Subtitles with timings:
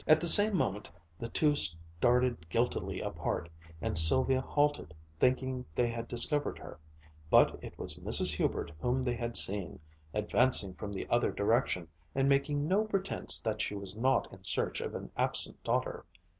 [0.07, 3.49] At the same moment the two started guiltily apart,
[3.83, 6.79] and Sylvia halted, thinking they had discovered her.
[7.29, 8.31] But it was Mrs.
[8.33, 9.79] Hubert whom they had seen,
[10.11, 14.81] advancing from the other direction, and making no pretense that she was not in search
[14.81, 16.03] of an absent daughter.